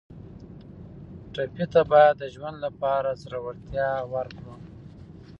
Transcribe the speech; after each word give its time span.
ټپي 1.33 1.65
ته 1.73 1.81
باید 1.91 2.13
د 2.19 2.23
ژوند 2.35 2.57
لپاره 2.65 3.09
زړورتیا 3.23 3.89
ورکړو. 4.13 4.55